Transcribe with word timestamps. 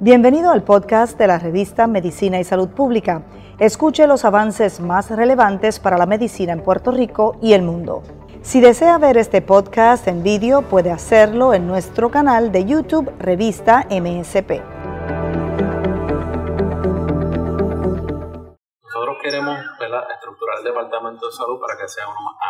Bienvenido 0.00 0.50
al 0.50 0.62
podcast 0.62 1.18
de 1.18 1.26
la 1.26 1.38
revista 1.38 1.86
Medicina 1.86 2.40
y 2.40 2.44
Salud 2.44 2.70
Pública. 2.70 3.24
Escuche 3.58 4.06
los 4.06 4.24
avances 4.24 4.80
más 4.80 5.10
relevantes 5.10 5.80
para 5.80 5.98
la 5.98 6.06
medicina 6.06 6.52
en 6.52 6.62
Puerto 6.62 6.92
Rico 6.92 7.36
y 7.42 7.52
el 7.52 7.62
mundo. 7.62 8.02
Si 8.40 8.60
desea 8.60 8.96
ver 8.96 9.18
este 9.18 9.42
podcast 9.42 10.08
en 10.08 10.22
vídeo, 10.22 10.62
puede 10.62 10.92
hacerlo 10.92 11.52
en 11.52 11.66
nuestro 11.66 12.10
canal 12.10 12.52
de 12.52 12.64
YouTube 12.64 13.12
Revista 13.18 13.86
MSP. 13.90 14.62
Nosotros 18.82 19.16
queremos 19.22 19.58
estructurar 20.14 20.58
el 20.58 20.64
Departamento 20.64 21.26
de 21.26 21.32
Salud 21.32 21.60
para 21.60 21.76
que 21.76 21.86
sea 21.88 22.08
uno 22.08 22.20
más. 22.22 22.47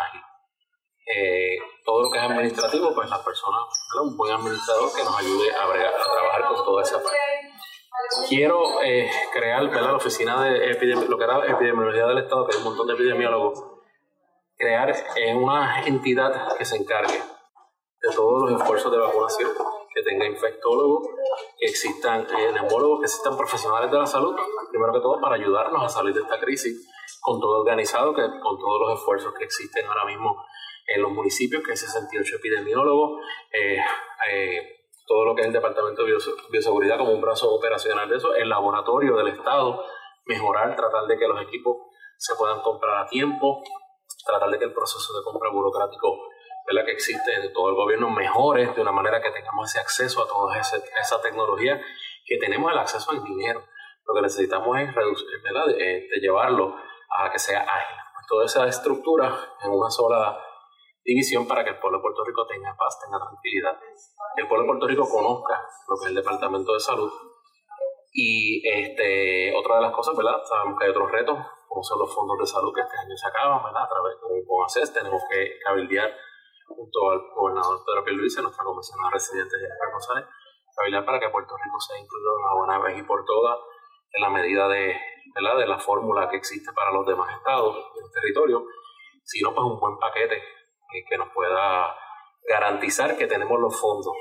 Eh, 1.11 1.57
todo 1.83 2.03
lo 2.03 2.11
que 2.11 2.19
es 2.19 2.23
administrativo, 2.23 2.93
pues 2.93 3.09
la 3.09 3.23
persona, 3.23 3.57
un 4.03 4.15
buen 4.15 4.31
administrador 4.31 4.93
que 4.95 5.03
nos 5.03 5.17
ayude 5.17 5.51
a, 5.51 5.63
a 5.63 6.13
trabajar 6.13 6.45
con 6.49 6.65
toda 6.65 6.83
esa 6.83 7.01
parte. 7.01 7.17
Quiero 8.27 8.81
eh, 8.83 9.09
crear 9.33 9.63
la 9.63 9.95
oficina 9.95 10.43
de 10.43 10.73
lo 11.07 11.17
que 11.17 11.23
era 11.23 11.45
epidemiología 11.47 12.05
del 12.05 12.19
Estado, 12.19 12.45
que 12.45 12.55
hay 12.55 12.59
un 12.59 12.69
montón 12.69 12.87
de 12.87 12.93
epidemiólogos, 12.93 13.63
crear 14.55 14.93
en 15.15 15.37
una 15.37 15.83
entidad 15.85 16.55
que 16.57 16.65
se 16.65 16.77
encargue 16.77 17.19
de 18.01 18.15
todos 18.15 18.49
los 18.49 18.61
esfuerzos 18.61 18.91
de 18.91 18.97
vacunación, 18.99 19.51
que 19.93 20.03
tenga 20.03 20.25
infectólogos, 20.25 21.07
que 21.59 21.65
existan 21.65 22.27
eh, 22.37 22.51
neumólogos, 22.53 22.99
que 22.99 23.05
existan 23.05 23.35
profesionales 23.35 23.91
de 23.91 23.97
la 23.97 24.05
salud, 24.05 24.35
primero 24.69 24.93
que 24.93 25.01
todo 25.01 25.19
para 25.19 25.35
ayudarnos 25.35 25.83
a 25.83 25.89
salir 25.89 26.13
de 26.13 26.21
esta 26.21 26.39
crisis 26.39 26.87
con 27.19 27.39
todo 27.39 27.59
organizado, 27.59 28.13
que, 28.13 28.21
con 28.21 28.57
todos 28.57 28.79
los 28.79 28.99
esfuerzos 28.99 29.33
que 29.33 29.43
existen 29.43 29.85
ahora 29.87 30.05
mismo 30.05 30.45
en 30.95 31.01
los 31.01 31.11
municipios, 31.11 31.63
que 31.63 31.71
hay 31.71 31.77
68 31.77 32.35
epidemiólogos, 32.37 33.21
eh, 33.51 33.79
eh 34.31 34.75
todo 35.09 35.25
lo 35.25 35.33
que 35.33 35.41
es 35.41 35.47
el 35.47 35.53
Departamento 35.53 36.03
de 36.03 36.15
Bioseguridad 36.51 36.99
como 36.99 37.11
un 37.11 37.19
brazo 37.19 37.51
operacional 37.51 38.07
de 38.07 38.17
eso, 38.17 38.35
el 38.35 38.47
laboratorio 38.47 39.17
del 39.17 39.29
Estado, 39.29 39.83
mejorar, 40.25 40.75
tratar 40.75 41.07
de 41.07 41.17
que 41.17 41.27
los 41.27 41.41
equipos 41.41 41.77
se 42.15 42.35
puedan 42.35 42.61
comprar 42.61 42.95
a 42.95 43.07
tiempo, 43.07 43.63
tratar 44.23 44.51
de 44.51 44.59
que 44.59 44.65
el 44.65 44.73
proceso 44.73 45.17
de 45.17 45.23
compra 45.23 45.49
burocrático 45.49 46.29
¿verdad? 46.67 46.85
que 46.85 46.91
existe 46.91 47.33
en 47.33 47.51
todo 47.51 47.69
el 47.69 47.75
gobierno 47.75 48.11
mejore 48.11 48.67
de 48.67 48.81
una 48.81 48.91
manera 48.91 49.19
que 49.19 49.31
tengamos 49.31 49.69
ese 49.69 49.79
acceso 49.79 50.23
a 50.23 50.27
toda 50.27 50.59
esa 50.59 51.21
tecnología, 51.23 51.81
que 52.23 52.37
tenemos 52.37 52.71
el 52.71 52.77
acceso 52.77 53.09
al 53.09 53.23
dinero. 53.23 53.65
Lo 54.05 54.13
que 54.13 54.21
necesitamos 54.21 54.77
es 54.77 54.93
reducir. 54.93 55.27
De, 55.41 55.73
de 55.73 56.19
llevarlo 56.21 56.75
a 57.09 57.31
que 57.31 57.39
sea 57.39 57.61
ágil. 57.61 57.97
Toda 58.27 58.45
esa 58.45 58.67
estructura 58.67 59.35
en 59.63 59.71
una 59.71 59.89
sola 59.89 60.39
división 61.03 61.47
para 61.47 61.63
que 61.63 61.71
el 61.71 61.79
pueblo 61.79 61.99
de 61.99 62.01
Puerto 62.01 62.23
Rico 62.23 62.45
tenga 62.45 62.75
paz, 62.77 62.99
tenga 63.03 63.19
tranquilidad, 63.19 63.77
que 64.35 64.41
el 64.41 64.47
pueblo 64.47 64.63
de 64.63 64.67
Puerto 64.67 64.87
Rico 64.87 65.09
conozca 65.09 65.61
lo 65.87 65.95
que 65.95 66.03
es 66.05 66.09
el 66.09 66.15
Departamento 66.15 66.73
de 66.73 66.79
Salud. 66.79 67.11
Y 68.11 68.61
este, 68.67 69.55
otra 69.55 69.75
de 69.75 69.81
las 69.81 69.93
cosas, 69.93 70.15
¿verdad? 70.17 70.41
Sabemos 70.43 70.77
que 70.77 70.85
hay 70.85 70.91
otros 70.91 71.11
retos, 71.11 71.37
como 71.67 71.83
son 71.83 71.99
los 71.99 72.13
fondos 72.13 72.37
de 72.39 72.47
salud 72.47 72.73
que 72.73 72.81
este 72.81 72.97
año 72.97 73.15
se 73.15 73.27
acaban, 73.27 73.63
¿verdad? 73.63 73.83
A 73.83 73.89
través 73.89 74.15
con, 74.19 74.33
con 74.45 74.65
ACES 74.65 74.93
tenemos 74.93 75.21
que 75.29 75.59
cabildear 75.63 76.09
junto 76.67 77.09
al 77.11 77.21
gobernador 77.35 77.81
Pedro 77.85 78.03
Pierluisi, 78.03 78.41
nuestra 78.41 78.63
comisionada 78.63 79.11
residente 79.11 79.57
Jennifer 79.57 79.91
González, 79.91 80.25
cabildear 80.75 81.05
para 81.05 81.19
que 81.19 81.29
Puerto 81.29 81.55
Rico 81.57 81.79
sea 81.79 81.99
incluido 81.99 82.35
una 82.35 82.53
buena 82.57 82.79
vez 82.79 82.97
y 82.97 83.03
por 83.03 83.25
todas 83.25 83.57
en 84.11 84.21
la 84.21 84.29
medida 84.29 84.67
de, 84.67 84.97
¿verdad? 85.35 85.57
de 85.57 85.67
la 85.67 85.79
fórmula 85.79 86.29
que 86.29 86.37
existe 86.37 86.73
para 86.73 86.91
los 86.91 87.05
demás 87.05 87.29
estados 87.37 87.75
del 87.93 88.11
territorio, 88.11 88.65
sino 89.23 89.53
pues 89.53 89.65
un 89.65 89.79
buen 89.79 89.97
paquete 89.97 90.41
que 91.07 91.17
nos 91.17 91.29
pueda 91.33 91.95
garantizar 92.47 93.15
que 93.17 93.27
tenemos 93.27 93.59
los 93.59 93.79
fondos 93.79 94.15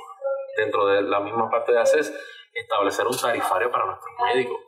dentro 0.56 0.86
de 0.86 1.02
la 1.02 1.20
misma 1.20 1.48
parte 1.48 1.72
de 1.72 1.80
ACES, 1.80 2.12
establecer 2.52 3.06
un 3.06 3.16
tarifario 3.16 3.70
para 3.70 3.86
nuestros 3.86 4.14
médicos. 4.24 4.58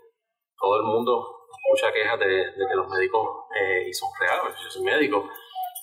Todo 0.57 0.77
el 0.77 0.83
mundo 0.85 1.47
escucha 1.51 1.93
quejas 1.93 2.19
de, 2.19 2.53
que 2.57 2.75
los 2.75 2.89
médicos, 2.89 3.27
eh, 3.55 3.89
y 3.89 3.93
son 3.93 4.09
reales, 4.19 4.55
yo 4.63 4.71
soy 4.71 4.83
médico, 4.83 5.29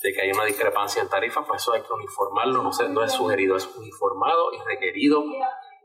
de 0.02 0.14
que 0.14 0.22
hay 0.22 0.32
una 0.32 0.46
discrepancia 0.46 1.02
en 1.02 1.10
tarifas, 1.10 1.46
pues 1.48 1.62
eso 1.62 1.74
hay 1.74 1.82
que 1.82 1.92
uniformarlo, 1.92 2.62
no, 2.62 2.72
sé, 2.72 2.88
no 2.90 3.04
es 3.04 3.12
sugerido, 3.12 3.56
es 3.56 3.68
uniformado 3.76 4.54
y 4.54 4.60
requerido 4.60 5.24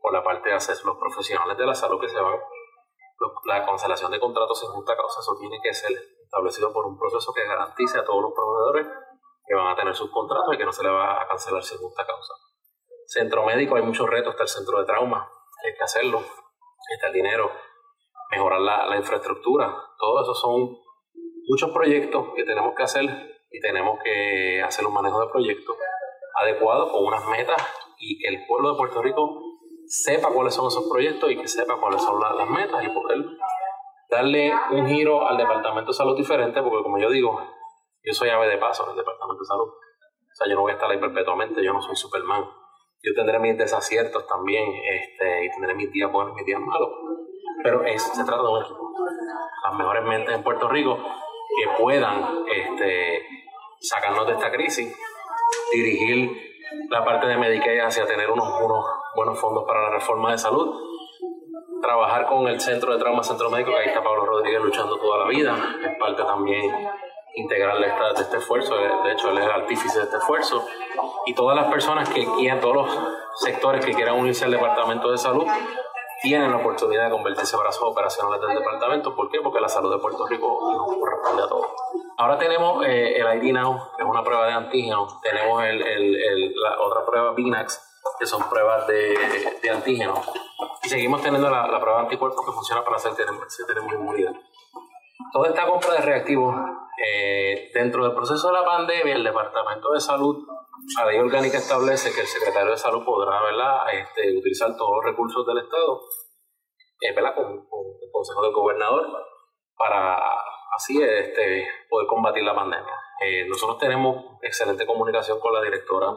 por 0.01 0.13
la 0.13 0.23
parte 0.23 0.51
de 0.51 0.57
ACES. 0.57 0.85
Los 0.85 0.99
profesionales 0.99 1.57
de 1.57 1.67
la 1.67 1.75
salud 1.75 2.01
que 2.01 2.09
se 2.09 2.21
van, 2.21 2.39
la 3.47 3.65
cancelación 3.65 4.11
de 4.11 4.21
contratos 4.21 4.61
sin 4.61 4.69
justa 4.71 4.97
causa, 4.97 5.21
eso 5.21 5.37
tiene 5.39 5.59
que 5.63 5.73
ser 5.73 5.93
establecido 6.23 6.73
por 6.73 6.87
un 6.87 6.99
proceso 6.99 7.33
que 7.33 7.45
garantice 7.45 7.99
a 7.99 8.05
todos 8.05 8.23
los 8.23 8.33
proveedores 8.33 8.87
que 9.53 9.57
van 9.57 9.69
a 9.69 9.77
tener 9.77 9.95
sus 9.95 10.11
contratos 10.11 10.55
y 10.55 10.57
que 10.57 10.65
no 10.65 10.73
se 10.73 10.83
le 10.83 10.89
va 10.89 11.21
a 11.21 11.29
cancelar 11.29 11.63
sin 11.63 11.77
justa 11.77 12.07
causa. 12.07 12.33
Centro 13.05 13.45
médico, 13.45 13.77
hay 13.77 13.83
muchos 13.83 14.09
retos, 14.09 14.31
está 14.31 14.45
el 14.45 14.49
centro 14.49 14.79
de 14.79 14.87
trauma, 14.87 15.29
hay 15.63 15.75
que 15.75 15.85
hacerlo, 15.85 16.23
está 16.91 17.09
el 17.09 17.13
dinero, 17.13 17.51
mejorar 18.31 18.61
la, 18.61 18.97
infraestructura, 18.97 19.77
todo 19.99 20.23
eso 20.23 20.35
son 20.35 20.79
muchos 21.47 21.71
proyectos 21.71 22.29
que 22.35 22.45
tenemos 22.45 22.75
que 22.75 22.83
hacer 22.83 23.05
y 23.51 23.61
tenemos 23.61 23.99
que 24.03 24.63
hacer 24.63 24.87
un 24.87 24.95
manejo 24.95 25.21
de 25.21 25.31
proyectos 25.31 25.77
adecuado 26.37 26.91
con 26.91 27.05
unas 27.05 27.27
metas 27.29 27.63
y 27.99 28.19
que 28.19 28.29
el 28.29 28.47
pueblo 28.47 28.71
de 28.71 28.79
Puerto 28.79 29.03
Rico 29.03 29.39
sepa 29.85 30.31
cuáles 30.33 30.55
son 30.55 30.69
esos 30.69 30.89
proyectos 30.91 31.31
y 31.31 31.37
que 31.37 31.47
sepa 31.47 31.79
cuáles 31.79 32.01
son 32.01 32.19
las 32.19 32.49
metas 32.49 32.83
y 32.83 32.89
poder 32.89 33.19
darle 34.09 34.51
un 34.71 34.87
giro 34.87 35.29
al 35.29 35.37
Departamento 35.37 35.91
de 35.91 35.97
Salud 35.99 36.17
diferente, 36.17 36.63
porque 36.63 36.83
como 36.83 36.99
yo 36.99 37.11
digo, 37.11 37.39
yo 38.05 38.13
soy 38.13 38.31
ave 38.31 38.49
de 38.49 38.59
paso 38.59 38.85
en 38.85 38.91
el 38.91 38.97
Departamento 38.97 39.41
de 39.41 39.47
Salud. 39.47 39.69
O 39.69 40.35
sea, 40.35 40.49
yo 40.49 40.55
no 40.55 40.63
voy 40.63 40.73
a 40.73 40.75
estar 40.75 40.91
ahí 40.91 40.99
perpetuamente, 40.99 41.63
yo 41.63 41.73
no 41.73 41.81
soy 41.81 41.95
Superman. 41.95 42.45
Yo 43.03 43.13
tendré 43.15 43.39
mis 43.39 43.59
desaciertos 43.59 44.27
también 44.27 44.65
este, 44.85 45.45
y 45.45 45.51
tendré 45.51 45.75
mis 45.75 45.91
días 45.91 46.11
buenos 46.11 46.33
y 46.33 46.37
mis 46.37 46.47
días 46.47 46.61
malos. 46.61 46.91
Pero 47.63 47.85
es, 47.85 48.03
se 48.03 48.25
trata 48.25 48.43
de 48.43 48.49
un. 48.49 48.65
Las 49.65 49.75
mejores 49.75 50.05
mentes 50.05 50.35
en 50.35 50.43
Puerto 50.43 50.69
Rico 50.69 50.97
que 50.97 51.83
puedan 51.83 52.45
este, 52.49 53.27
sacarnos 53.81 54.27
de 54.27 54.33
esta 54.33 54.51
crisis, 54.51 54.97
dirigir 55.73 56.31
la 56.89 57.05
parte 57.05 57.27
de 57.27 57.37
Medicaid 57.37 57.81
hacia 57.81 58.07
tener 58.07 58.31
unos, 58.31 58.49
unos 58.63 58.85
buenos 59.15 59.39
fondos 59.39 59.65
para 59.67 59.83
la 59.83 59.91
reforma 59.91 60.33
de 60.33 60.39
salud, 60.39 60.75
trabajar 61.83 62.27
con 62.27 62.49
el 62.49 62.61
Centro 62.61 62.93
de 62.93 62.99
Trauma 62.99 63.23
Centro 63.23 63.51
Médico, 63.51 63.73
que 63.73 63.79
ahí 63.79 63.89
está 63.89 64.03
Pablo 64.03 64.25
Rodríguez 64.25 64.63
luchando 64.63 64.99
toda 64.99 65.19
la 65.19 65.27
vida, 65.27 65.57
es 65.85 65.99
parte 65.99 66.23
también 66.23 66.71
integral 67.35 67.81
de, 67.81 68.23
este 68.23 68.37
esfuerzo, 68.39 68.77
de 68.77 69.13
hecho 69.13 69.31
él 69.31 69.39
es 69.39 69.45
el 69.45 69.51
artífice 69.51 69.99
de 69.99 70.05
este 70.05 70.17
esfuerzo, 70.17 70.67
y 71.27 71.35
todas 71.35 71.57
las 71.57 71.71
personas 71.71 72.09
que 72.09 72.27
quieran, 72.37 72.61
todos 72.61 72.77
los 72.77 72.99
sectores 73.37 73.85
que 73.85 73.93
quieran 73.93 74.19
unirse 74.19 74.45
al 74.45 74.51
Departamento 74.51 75.11
de 75.11 75.19
Salud, 75.19 75.47
tienen 76.23 76.53
la 76.53 76.59
oportunidad 76.59 77.07
de 77.07 77.11
convertirse 77.11 77.57
en 77.57 77.63
brazos 77.63 77.83
operacionales 77.83 78.41
del 78.41 78.59
departamento. 78.59 79.15
¿Por 79.15 79.29
qué? 79.29 79.41
Porque 79.41 79.61
la 79.61 79.69
salud 79.69 79.93
de 79.93 79.99
Puerto 79.99 80.25
Rico 80.27 80.73
nos 80.73 80.97
corresponde 80.97 81.43
a 81.43 81.49
todos. 81.49 81.67
Ahora 82.17 82.39
tenemos 82.39 82.87
eh, 82.87 83.17
el 83.17 83.43
ID 83.43 83.53
Now, 83.53 83.77
que 83.97 84.05
es 84.05 84.09
una 84.09 84.23
prueba 84.23 84.47
de 84.47 84.53
antígeno. 84.53 85.09
Tenemos 85.21 85.65
el, 85.65 85.83
el, 85.83 86.55
la 86.55 86.81
otra 86.81 87.05
prueba 87.05 87.33
BINAX, 87.33 87.83
que 88.21 88.27
son 88.27 88.49
pruebas 88.49 88.87
de, 88.87 89.59
de 89.61 89.71
antígeno. 89.71 90.15
Y 90.85 90.89
seguimos 90.89 91.23
teniendo 91.23 91.51
la, 91.51 91.67
la 91.67 91.81
prueba 91.81 91.99
de 91.99 92.05
anticuerpos 92.05 92.47
que 92.47 92.53
funciona 92.53 92.85
para 92.85 92.97
hacer 92.97 93.13
si 93.49 93.67
tenemos 93.67 93.93
inmunidad. 93.93 94.33
Toda 95.33 95.49
esta 95.49 95.67
compra 95.67 95.95
de 95.95 96.01
reactivos 96.01 96.55
eh, 97.05 97.71
dentro 97.75 98.05
del 98.05 98.15
proceso 98.15 98.49
de 98.49 98.55
la 98.55 98.65
pandemia, 98.65 99.15
el 99.15 99.25
Departamento 99.25 99.93
de 99.93 100.01
Salud, 100.01 100.47
la 100.99 101.07
ley 101.07 101.19
orgánica 101.19 101.59
establece 101.59 102.13
que 102.13 102.21
el 102.21 102.27
secretario 102.27 102.71
de 102.71 102.77
Salud 102.77 103.05
podrá 103.05 103.39
Este, 103.93 104.37
utilizar 104.37 104.77
todos 104.77 104.97
los 104.97 105.05
recursos 105.05 105.47
del 105.47 105.59
Estado 105.59 106.01
eh, 107.01 107.15
Con, 107.15 107.69
el 108.03 108.11
consejo 108.13 108.43
del 108.43 108.53
gobernador 108.53 109.07
para 109.77 110.19
así 110.77 111.01
este, 111.03 111.67
poder 111.89 112.07
combatir 112.07 112.43
la 112.43 112.55
pandemia. 112.55 112.95
Eh, 113.25 113.45
nosotros 113.49 113.79
tenemos 113.79 114.39
excelente 114.43 114.87
comunicación 114.87 115.39
con 115.39 115.53
la 115.53 115.61
directora 115.61 116.09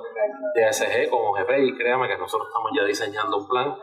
de 0.56 0.66
ASG, 0.66 1.10
con 1.10 1.20
OGP, 1.28 1.50
y 1.60 1.78
créame 1.78 2.08
que 2.08 2.18
nosotros 2.18 2.48
estamos 2.48 2.72
ya 2.76 2.84
diseñando 2.84 3.38
un 3.38 3.48
plan 3.48 3.78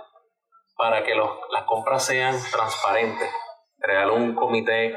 para 0.76 1.04
que 1.04 1.14
las 1.14 1.62
compras 1.64 2.04
sean 2.04 2.34
transparentes, 2.50 3.30
crear 3.82 4.10
un 4.10 4.34
comité 4.34 4.96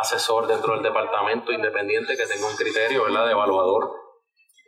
asesor 0.00 0.46
dentro 0.46 0.74
del 0.74 0.82
departamento 0.82 1.52
independiente 1.52 2.16
que 2.16 2.26
tenga 2.26 2.46
un 2.46 2.56
criterio 2.56 3.04
¿verdad? 3.04 3.26
de 3.26 3.32
evaluador 3.32 3.90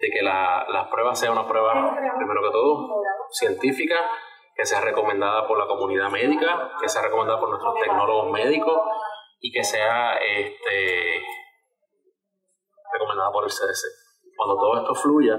de 0.00 0.10
que 0.10 0.22
la, 0.22 0.66
las 0.68 0.88
pruebas 0.88 1.18
sean 1.18 1.32
una 1.32 1.46
prueba, 1.46 1.96
primero 2.16 2.42
que 2.42 2.50
todo, 2.50 3.02
científica, 3.30 3.96
que 4.54 4.64
sea 4.64 4.80
recomendada 4.80 5.46
por 5.46 5.58
la 5.58 5.66
comunidad 5.66 6.10
médica, 6.10 6.72
que 6.80 6.88
sea 6.88 7.02
recomendada 7.02 7.40
por 7.40 7.50
nuestros 7.50 7.74
tecnólogos 7.74 8.30
médicos 8.30 8.78
y 9.40 9.52
que 9.52 9.64
sea 9.64 10.14
este, 10.16 11.22
recomendada 12.92 13.30
por 13.32 13.44
el 13.44 13.50
CDC. 13.50 14.34
Cuando 14.36 14.56
todo 14.56 14.78
esto 14.78 14.94
fluya, 14.94 15.36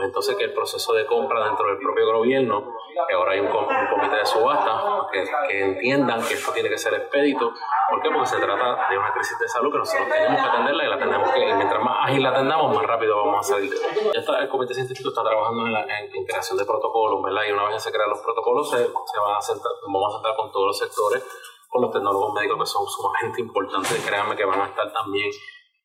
pues 0.00 0.08
entonces 0.08 0.36
que 0.36 0.44
el 0.44 0.54
proceso 0.54 0.94
de 0.94 1.04
compra 1.04 1.44
dentro 1.44 1.66
del 1.66 1.76
propio 1.76 2.06
gobierno, 2.10 2.74
que 3.06 3.14
ahora 3.14 3.32
hay 3.32 3.40
un, 3.40 3.48
comité 3.48 4.16
de 4.16 4.24
subasta, 4.24 5.06
que, 5.12 5.24
que, 5.46 5.62
entiendan 5.62 6.22
que 6.26 6.32
esto 6.32 6.52
tiene 6.52 6.70
que 6.70 6.78
ser 6.78 6.94
expedito. 6.94 7.52
¿Por 7.90 8.00
qué? 8.00 8.08
Porque 8.08 8.26
se 8.26 8.40
trata 8.40 8.88
de 8.88 8.96
una 8.96 9.12
crisis 9.12 9.38
de 9.38 9.46
salud 9.46 9.70
que 9.70 9.76
nosotros 9.76 10.08
tenemos 10.08 10.40
que 10.40 10.48
atenderla 10.48 10.84
y 10.84 10.88
la 10.88 10.98
tenemos 10.98 11.30
que, 11.30 11.54
mientras 11.54 11.82
más 11.82 12.08
ágil 12.08 12.22
la 12.22 12.30
atendamos, 12.30 12.74
más 12.74 12.86
rápido 12.86 13.14
vamos 13.14 13.46
a 13.46 13.52
salir. 13.52 13.70
Ya 14.14 14.20
está, 14.20 14.38
el 14.38 14.48
comité 14.48 14.72
científico 14.72 15.10
está 15.10 15.22
trabajando 15.22 15.66
en 15.66 15.72
la 15.74 15.80
en, 15.82 16.24
creación 16.24 16.56
de 16.56 16.64
protocolos, 16.64 17.22
¿verdad? 17.22 17.42
Y 17.46 17.52
una 17.52 17.66
vez 17.66 17.82
se 17.82 17.92
crean 17.92 18.08
los 18.08 18.20
protocolos, 18.20 18.70
se, 18.70 18.78
se 18.78 19.18
van 19.20 19.36
a 19.36 19.40
sentar, 19.42 19.72
vamos 19.84 20.14
a 20.14 20.16
sentar 20.16 20.34
con 20.34 20.50
todos 20.50 20.66
los 20.68 20.78
sectores, 20.78 21.22
con 21.68 21.82
los 21.82 21.92
tecnólogos 21.92 22.32
médicos 22.32 22.58
que 22.58 22.66
son 22.66 22.86
sumamente 22.86 23.40
importantes, 23.42 24.02
créanme 24.06 24.34
que 24.34 24.46
van 24.46 24.62
a 24.62 24.64
estar 24.64 24.90
también 24.94 25.30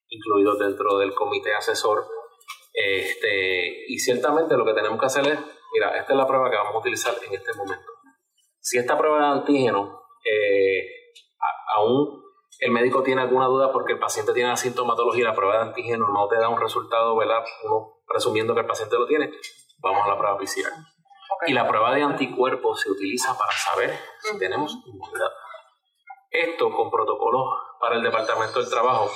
incluidos 0.07 0.57
dentro 0.57 0.97
del 0.99 1.13
comité 1.13 1.53
asesor 1.53 2.14
este, 2.75 3.85
y 3.87 3.97
ciertamente 3.99 4.57
lo 4.57 4.65
que 4.65 4.73
tenemos 4.73 4.99
que 4.99 5.05
hacer 5.05 5.25
es, 5.27 5.39
mira, 5.73 5.97
esta 5.97 6.11
es 6.11 6.17
la 6.17 6.27
prueba 6.27 6.49
que 6.49 6.57
vamos 6.57 6.75
a 6.75 6.79
utilizar 6.79 7.15
en 7.25 7.33
este 7.33 7.53
momento. 7.53 7.91
Si 8.59 8.77
esta 8.77 8.97
prueba 8.97 9.19
de 9.19 9.39
antígeno, 9.39 10.01
eh, 10.25 10.85
aún 11.73 12.21
el 12.59 12.71
médico 12.71 13.03
tiene 13.03 13.21
alguna 13.21 13.45
duda 13.45 13.71
porque 13.71 13.93
el 13.93 13.99
paciente 13.99 14.33
tiene 14.33 14.49
la 14.49 14.57
sintomatología 14.57 15.21
y 15.21 15.25
la 15.25 15.33
prueba 15.33 15.55
de 15.55 15.61
antígeno 15.69 16.07
no 16.09 16.27
te 16.27 16.37
da 16.37 16.49
un 16.49 16.59
resultado, 16.59 17.15
¿verdad? 17.15 17.43
Uno 17.63 18.01
presumiendo 18.07 18.53
que 18.53 18.61
el 18.61 18.67
paciente 18.67 18.97
lo 18.97 19.05
tiene, 19.05 19.31
vamos 19.79 20.05
a 20.05 20.09
la 20.09 20.17
prueba 20.17 20.37
PCR. 20.37 20.71
Y 21.47 21.53
la 21.53 21.67
prueba 21.67 21.93
de 21.93 22.03
anticuerpos 22.03 22.81
se 22.81 22.91
utiliza 22.91 23.37
para 23.37 23.51
saber 23.51 23.97
si 24.19 24.37
tenemos 24.37 24.77
inmunidad. 24.85 25.31
Esto 26.29 26.71
con 26.71 26.89
protocolos 26.89 27.45
para 27.79 27.95
el 27.95 28.03
Departamento 28.03 28.59
del 28.59 28.69
Trabajo, 28.69 29.09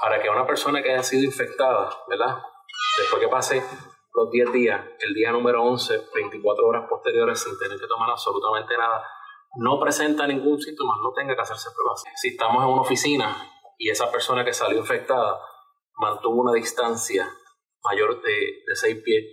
para 0.00 0.20
que 0.20 0.28
una 0.28 0.46
persona 0.46 0.82
que 0.82 0.92
haya 0.92 1.02
sido 1.02 1.24
infectada, 1.24 1.90
¿verdad? 2.08 2.42
Después 2.98 3.22
que 3.22 3.28
pase 3.28 3.62
los 4.14 4.30
10 4.30 4.52
días, 4.52 4.84
el 5.00 5.14
día 5.14 5.32
número 5.32 5.62
11, 5.62 6.08
24 6.14 6.66
horas 6.66 6.88
posteriores 6.88 7.40
sin 7.40 7.58
tener 7.58 7.78
que 7.78 7.86
tomar 7.86 8.10
absolutamente 8.10 8.76
nada, 8.76 9.04
no 9.56 9.78
presenta 9.80 10.26
ningún 10.26 10.60
síntoma, 10.60 10.94
no 11.02 11.12
tenga 11.12 11.34
que 11.34 11.42
hacerse 11.42 11.70
pruebas. 11.74 12.04
Si 12.16 12.28
estamos 12.28 12.62
en 12.62 12.70
una 12.70 12.82
oficina 12.82 13.36
y 13.78 13.90
esa 13.90 14.10
persona 14.10 14.44
que 14.44 14.52
salió 14.52 14.78
infectada 14.78 15.40
mantuvo 15.96 16.42
una 16.42 16.52
distancia 16.52 17.28
mayor 17.82 18.20
de, 18.22 18.62
de 18.66 18.76
6 18.76 19.02
pies 19.04 19.24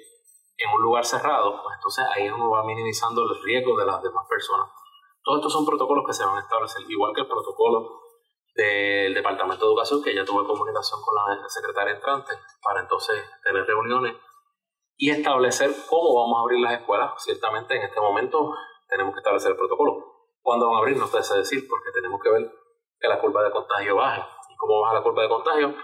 en 0.57 0.71
un 0.73 0.81
lugar 0.81 1.05
cerrado, 1.05 1.61
pues 1.61 1.75
entonces 1.75 2.05
ahí 2.15 2.29
uno 2.29 2.49
va 2.49 2.63
minimizando 2.63 3.23
el 3.23 3.43
riesgo 3.43 3.77
de 3.77 3.85
las 3.85 4.01
demás 4.01 4.25
personas. 4.27 4.67
Todos 5.23 5.39
estos 5.39 5.53
son 5.53 5.65
protocolos 5.65 6.03
que 6.05 6.13
se 6.13 6.25
van 6.25 6.37
a 6.37 6.41
establecer, 6.41 6.83
igual 6.89 7.13
que 7.13 7.21
el 7.21 7.27
protocolo 7.27 8.06
del 8.57 9.13
Departamento 9.13 9.65
de 9.65 9.71
Educación, 9.71 10.01
que 10.03 10.15
ya 10.15 10.25
tuve 10.25 10.43
comunicación 10.43 10.99
con 11.01 11.13
la 11.13 11.47
secretaria 11.47 11.93
entrante, 11.93 12.33
para 12.61 12.81
entonces 12.81 13.23
tener 13.43 13.63
reuniones 13.65 14.15
y 14.97 15.11
establecer 15.11 15.69
cómo 15.87 16.15
vamos 16.15 16.39
a 16.39 16.41
abrir 16.41 16.59
las 16.59 16.81
escuelas. 16.81 17.13
Ciertamente 17.17 17.75
en 17.75 17.83
este 17.83 18.01
momento 18.01 18.51
tenemos 18.89 19.13
que 19.13 19.19
establecer 19.19 19.51
el 19.51 19.57
protocolo. 19.57 20.03
¿Cuándo 20.41 20.67
van 20.67 20.75
a 20.75 20.79
abrir? 20.79 20.97
No 20.97 21.05
sé 21.05 21.37
decir, 21.37 21.67
porque 21.69 21.91
tenemos 21.93 22.19
que 22.19 22.31
ver 22.31 22.51
que 22.99 23.07
la 23.07 23.21
curva 23.21 23.43
de 23.43 23.51
contagio 23.51 23.95
baje. 23.95 24.25
¿Y 24.49 24.55
cómo 24.55 24.81
baja 24.81 24.95
la 24.95 25.03
curva 25.03 25.21
de 25.21 25.29
contagio? 25.29 25.75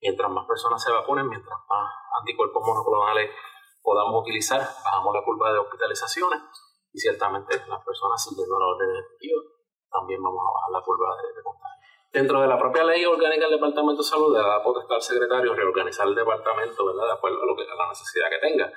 Mientras 0.00 0.30
más 0.30 0.46
personas 0.46 0.82
se 0.82 0.90
vacunen, 0.90 1.28
mientras 1.28 1.58
más 1.68 1.92
anticuerpos 2.18 2.62
monoclonales 2.66 3.30
podamos 3.82 4.22
utilizar, 4.22 4.60
bajamos 4.60 5.14
la 5.14 5.22
curva 5.22 5.52
de 5.52 5.58
hospitalizaciones 5.58 6.40
y 6.90 6.98
ciertamente 6.98 7.62
las 7.68 7.84
personas 7.84 8.22
siguiendo 8.22 8.58
la 8.58 8.66
orden 8.66 8.96
ejecutiva 8.96 9.42
también 9.94 10.22
vamos 10.22 10.40
a 10.40 10.52
bajar 10.52 10.70
la 10.72 10.82
curva 10.82 11.16
de 11.16 11.42
contagio. 11.42 11.63
Dentro 12.14 12.40
de 12.40 12.46
la 12.46 12.56
propia 12.56 12.84
ley 12.84 13.04
orgánica 13.04 13.46
del 13.46 13.58
Departamento 13.58 14.00
de 14.00 14.08
Salud 14.08 14.32
le 14.32 14.38
da 14.38 14.62
potestad 14.62 14.94
al 14.94 15.02
secretario 15.02 15.52
reorganizar 15.52 16.06
el 16.06 16.14
departamento, 16.14 16.86
¿verdad? 16.86 17.06
De 17.06 17.12
acuerdo 17.14 17.42
a, 17.42 17.46
lo 17.46 17.56
que, 17.56 17.62
a 17.64 17.74
la 17.74 17.88
necesidad 17.88 18.30
que 18.30 18.38
tenga. 18.38 18.72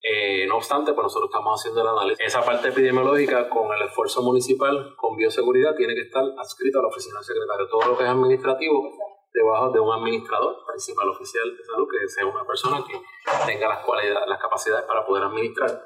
Eh, 0.00 0.46
no 0.48 0.56
obstante, 0.56 0.94
pues 0.94 1.04
nosotros 1.04 1.28
estamos 1.28 1.60
haciendo 1.60 1.82
el 1.82 1.88
análisis. 1.88 2.24
Esa 2.24 2.40
parte 2.42 2.68
epidemiológica, 2.68 3.50
con 3.50 3.70
el 3.76 3.82
esfuerzo 3.82 4.22
municipal, 4.22 4.96
con 4.96 5.14
bioseguridad, 5.14 5.76
tiene 5.76 5.92
que 5.94 6.08
estar 6.08 6.24
adscrita 6.38 6.78
a 6.78 6.82
la 6.82 6.88
oficina 6.88 7.16
del 7.16 7.24
secretario. 7.24 7.68
Todo 7.68 7.84
lo 7.84 7.98
que 7.98 8.04
es 8.04 8.08
administrativo, 8.08 8.90
debajo 9.30 9.72
de 9.72 9.80
un 9.80 9.92
administrador 9.92 10.64
principal 10.66 11.10
oficial 11.10 11.54
de 11.54 11.62
salud, 11.62 11.86
que 11.86 12.08
sea 12.08 12.24
una 12.24 12.46
persona 12.46 12.82
que 12.88 12.96
tenga 13.44 13.68
las 13.68 13.84
cualidades, 13.84 14.26
las 14.26 14.40
capacidades 14.40 14.86
para 14.86 15.04
poder 15.04 15.24
administrar 15.24 15.84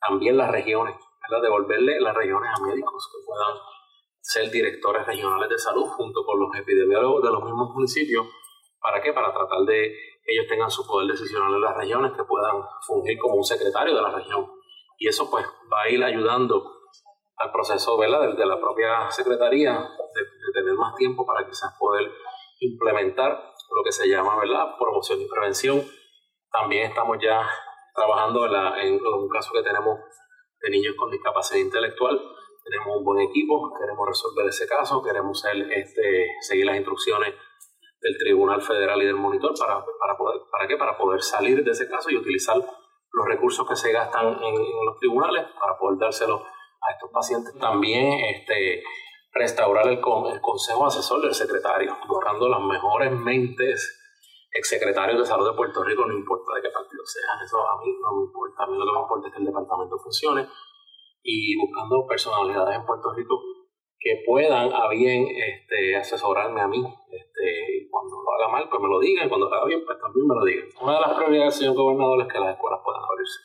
también 0.00 0.36
las 0.36 0.52
regiones, 0.52 0.94
¿verdad? 1.28 1.42
devolverle 1.42 2.00
las 2.00 2.14
regiones 2.14 2.48
a 2.54 2.64
médicos 2.64 3.10
que 3.10 3.26
puedan 3.26 3.56
ser 4.28 4.50
directores 4.50 5.06
regionales 5.06 5.48
de 5.48 5.56
salud 5.56 5.86
junto 5.96 6.22
con 6.22 6.38
los 6.38 6.54
epidemiólogos 6.54 7.22
de 7.22 7.30
los 7.30 7.42
mismos 7.42 7.70
municipios. 7.74 8.26
¿Para 8.78 9.00
qué? 9.00 9.14
Para 9.14 9.32
tratar 9.32 9.60
de 9.60 9.90
que 10.22 10.32
ellos 10.34 10.46
tengan 10.46 10.70
su 10.70 10.86
poder 10.86 11.08
decisional 11.08 11.54
en 11.54 11.62
las 11.62 11.74
regiones, 11.74 12.12
que 12.12 12.24
puedan 12.24 12.56
fungir 12.86 13.18
como 13.18 13.36
un 13.36 13.44
secretario 13.44 13.96
de 13.96 14.02
la 14.02 14.10
región. 14.10 14.46
Y 14.98 15.08
eso 15.08 15.30
pues 15.30 15.46
va 15.72 15.80
a 15.80 15.88
ir 15.88 16.04
ayudando 16.04 16.62
al 17.36 17.50
proceso 17.50 17.96
¿verdad? 17.96 18.36
De, 18.36 18.44
la 18.44 18.60
propia 18.60 19.10
secretaría 19.10 19.72
de, 19.72 20.52
tener 20.52 20.74
más 20.74 20.94
tiempo 20.96 21.24
para 21.24 21.46
quizás 21.46 21.72
poder 21.78 22.12
implementar 22.60 23.30
lo 23.30 23.82
que 23.82 23.92
se 23.92 24.08
llama 24.08 24.38
¿verdad? 24.38 24.76
promoción 24.78 25.22
y 25.22 25.26
prevención. 25.26 25.82
También 26.52 26.90
estamos 26.90 27.16
ya 27.18 27.48
trabajando 27.94 28.44
en 28.76 29.00
un 29.02 29.28
caso 29.30 29.52
que 29.54 29.62
tenemos 29.62 29.98
de 30.60 30.70
niños 30.70 30.94
con 30.98 31.10
discapacidad 31.10 31.60
intelectual, 31.60 32.20
tenemos 32.68 32.98
un 32.98 33.04
buen 33.04 33.20
equipo, 33.20 33.72
queremos 33.78 34.06
resolver 34.06 34.46
ese 34.46 34.66
caso, 34.66 35.02
queremos 35.02 35.44
este, 35.44 36.28
seguir 36.40 36.66
las 36.66 36.76
instrucciones 36.76 37.34
del 38.00 38.16
Tribunal 38.18 38.62
Federal 38.62 39.02
y 39.02 39.06
del 39.06 39.16
Monitor 39.16 39.52
para, 39.58 39.84
para, 39.98 40.16
poder, 40.16 40.40
¿para 40.50 40.68
qué? 40.68 40.76
Para 40.76 40.96
poder 40.96 41.22
salir 41.22 41.64
de 41.64 41.70
ese 41.70 41.88
caso 41.88 42.10
y 42.10 42.16
utilizar 42.16 42.56
los 42.56 43.26
recursos 43.26 43.68
que 43.68 43.76
se 43.76 43.92
gastan 43.92 44.26
en, 44.42 44.54
los 44.86 44.96
tribunales 44.98 45.46
para 45.58 45.76
poder 45.78 45.98
dárselos 45.98 46.42
a 46.42 46.92
estos 46.92 47.10
pacientes. 47.10 47.58
También 47.58 48.12
este, 48.34 48.82
restaurar 49.32 49.88
el, 49.88 50.00
consejo 50.00 50.86
asesor 50.86 51.22
del 51.22 51.34
secretario, 51.34 51.96
buscando 52.08 52.48
las 52.48 52.60
mejores 52.60 53.12
mentes 53.12 53.94
exsecretarios 54.50 55.18
de 55.18 55.26
salud 55.26 55.50
de 55.50 55.56
Puerto 55.56 55.82
Rico, 55.84 56.06
no 56.06 56.14
importa 56.14 56.54
de 56.54 56.62
qué 56.62 56.70
partido 56.70 57.04
sean, 57.04 57.38
eso 57.44 57.58
a 57.58 57.78
mí 57.80 57.92
no 58.00 58.16
me 58.16 58.24
importa, 58.24 58.64
a 58.64 58.66
mí 58.66 58.78
lo 58.78 58.86
que 58.86 58.92
me 58.92 59.00
importa 59.00 59.28
es 59.28 59.34
que 59.34 59.40
el 59.40 59.46
departamento 59.46 59.98
funcione 59.98 60.48
y 61.30 61.54
buscando 61.58 62.06
personalidades 62.06 62.76
en 62.76 62.86
Puerto 62.86 63.12
Rico 63.12 63.38
que 64.00 64.22
puedan 64.24 64.72
a 64.72 64.88
bien 64.88 65.28
este, 65.28 65.94
asesorarme 65.94 66.62
a 66.62 66.68
mí. 66.68 66.82
Este, 67.10 67.86
cuando 67.90 68.16
lo 68.22 68.32
haga 68.32 68.48
mal, 68.48 68.68
pues 68.70 68.80
me 68.80 68.88
lo 68.88 68.98
digan, 68.98 69.28
cuando 69.28 69.46
lo 69.46 69.54
haga 69.54 69.66
bien, 69.66 69.84
pues 69.84 69.98
también 70.00 70.26
me 70.26 70.34
lo 70.34 70.44
digan. 70.46 70.68
Una 70.80 70.94
de 70.94 71.00
las 71.00 71.14
prioridades 71.14 71.52
del 71.52 71.58
señor 71.60 71.76
gobernador 71.76 72.22
es 72.22 72.32
que 72.32 72.40
las 72.40 72.54
escuelas 72.54 72.80
puedan 72.82 73.02
abrirse. 73.04 73.40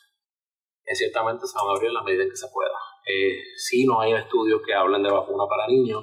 Y 0.86 0.94
ciertamente 0.94 1.46
se 1.46 1.58
van 1.58 1.68
a 1.68 1.70
abrir 1.72 1.88
en 1.88 1.94
la 1.94 2.02
medida 2.02 2.22
en 2.22 2.30
que 2.30 2.36
se 2.36 2.48
pueda. 2.48 2.78
Eh, 3.04 3.36
si 3.56 3.84
no 3.84 4.00
hay 4.00 4.14
estudios 4.14 4.62
que 4.64 4.72
hablen 4.72 5.02
de 5.02 5.12
vacuna 5.12 5.44
para 5.46 5.68
niños. 5.68 6.00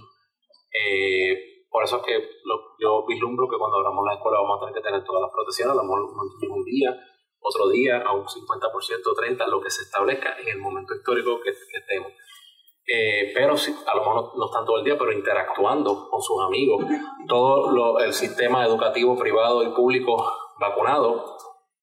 Eh, 0.69 1.65
por 1.67 1.83
eso 1.83 1.97
es 1.97 2.03
que 2.03 2.29
yo 2.77 3.05
vislumbro 3.07 3.47
que 3.49 3.57
cuando 3.57 3.77
abramos 3.77 4.05
la 4.05 4.13
escuela 4.13 4.37
vamos 4.37 4.57
a 4.57 4.67
tener 4.67 4.75
que 4.75 4.85
tener 4.85 5.03
todas 5.03 5.23
las 5.23 5.31
protecciones, 5.31 5.73
a 5.73 5.81
lo 5.81 5.83
mejor 5.83 6.01
un 6.03 6.63
día 6.63 6.93
otro 7.41 7.69
día 7.69 7.97
a 7.99 8.13
un 8.13 8.25
50%, 8.25 8.69
30%, 9.03 9.47
lo 9.47 9.61
que 9.61 9.69
se 9.69 9.83
establezca 9.83 10.37
en 10.39 10.47
el 10.47 10.59
momento 10.59 10.93
histórico 10.93 11.41
que, 11.41 11.49
estemos. 11.49 12.11
Eh, 12.85 13.31
pero 13.33 13.53
a 13.53 13.95
lo 13.95 14.01
mejor 14.01 14.37
no, 14.37 14.45
están 14.45 14.65
todo 14.65 14.77
el 14.77 14.83
día, 14.83 14.97
pero 14.97 15.11
interactuando 15.11 16.09
con 16.09 16.21
sus 16.21 16.41
amigos. 16.43 16.85
Todo 17.27 17.99
el 17.99 18.13
sistema 18.13 18.65
educativo 18.65 19.17
privado 19.17 19.63
y 19.63 19.69
público 19.69 20.17
vacunado 20.59 21.37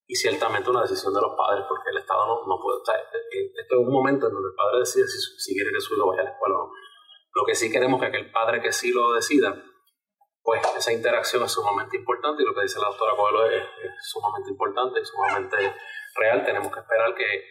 y 0.07 0.15
ciertamente 0.15 0.71
una 0.71 0.83
decisión 0.83 1.13
de 1.13 1.21
los 1.21 1.37
padres, 1.37 1.67
porque 1.69 1.91
el 1.91 1.99
Estado 1.99 2.27
no, 2.27 2.47
no 2.47 2.63
puede 2.63 2.79
estar. 2.79 2.97
Esto 2.97 3.75
es 3.75 3.87
un 3.87 3.93
momento 3.93 4.29
en 4.29 4.33
donde 4.33 4.49
el 4.49 4.55
padre 4.55 4.81
decide 4.81 5.07
si, 5.07 5.19
si 5.39 5.55
quiere 5.55 5.71
que 5.73 5.81
su 5.81 5.95
hijo 5.95 6.09
vaya 6.09 6.23
a 6.23 6.25
la 6.25 6.31
escuela 6.31 6.55
o 6.55 6.59
no. 6.59 6.73
Lo 7.35 7.45
que 7.45 7.55
sí 7.55 7.71
queremos 7.71 8.03
es 8.03 8.11
que 8.11 8.17
el 8.17 8.31
padre 8.33 8.63
que 8.63 8.73
sí 8.73 8.93
lo 8.93 9.13
decida 9.13 9.63
pues 10.49 10.63
esa 10.79 10.95
interacción 10.95 11.43
es 11.43 11.53
sumamente 11.53 11.99
importante 11.99 12.43
y 12.43 12.47
lo 12.47 12.55
que 12.55 12.63
dice 12.63 12.81
la 12.81 12.89
doctora 12.89 13.13
Coelho 13.15 13.51
es, 13.51 13.65
sumamente 14.01 14.49
importante, 14.49 15.05
sumamente 15.05 15.59
real. 16.17 16.43
Tenemos 16.43 16.73
que 16.73 16.81
esperar 16.81 17.15
que, 17.15 17.45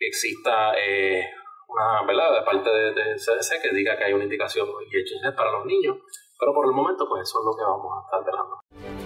exista 0.00 0.72
eh, 0.78 1.28
una 1.68 2.06
verdad 2.06 2.40
de 2.40 2.46
parte 2.46 2.70
del 2.70 2.94
de 2.94 3.16
CDC 3.16 3.60
que 3.60 3.74
diga 3.74 3.98
que 3.98 4.04
hay 4.04 4.14
una 4.14 4.24
indicación 4.24 4.66
y 4.66 5.36
para 5.36 5.52
los 5.52 5.66
niños, 5.66 5.98
pero 6.40 6.54
por 6.54 6.64
el 6.64 6.72
momento 6.72 7.06
pues 7.06 7.28
eso 7.28 7.40
es 7.40 7.44
lo 7.44 7.54
que 7.54 7.64
vamos 7.64 7.92
a 7.92 8.06
estar 8.06 8.24
velando. 8.24 8.97